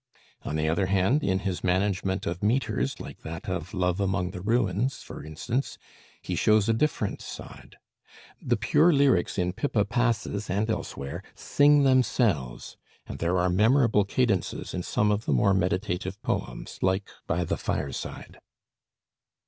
On 0.41 0.55
the 0.55 0.67
other 0.67 0.87
hand, 0.87 1.23
in 1.23 1.41
his 1.41 1.63
management 1.63 2.25
of 2.25 2.41
metres 2.41 2.99
like 2.99 3.19
that 3.21 3.47
of 3.47 3.71
'Love 3.71 3.99
Among 3.99 4.31
the 4.31 4.41
Ruins,' 4.41 5.03
for 5.03 5.23
instance, 5.23 5.77
he 6.23 6.33
shows 6.33 6.67
a 6.67 6.73
different 6.73 7.21
side; 7.21 7.75
the 8.41 8.57
pure 8.57 8.91
lyrics 8.91 9.37
in 9.37 9.53
'Pippa 9.53 9.85
Passes' 9.85 10.49
and 10.49 10.71
elsewhere 10.71 11.21
sing 11.35 11.83
themselves; 11.83 12.77
and 13.05 13.19
there 13.19 13.37
are 13.37 13.47
memorable 13.47 14.03
cadences 14.03 14.73
in 14.73 14.81
some 14.81 15.11
of 15.11 15.25
the 15.25 15.33
more 15.33 15.53
meditative 15.53 16.19
poems, 16.23 16.79
like 16.81 17.07
'By 17.27 17.43
the 17.45 17.55
Fireside.' 17.57 18.39